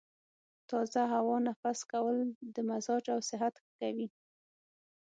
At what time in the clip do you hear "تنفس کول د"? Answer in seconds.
1.41-2.55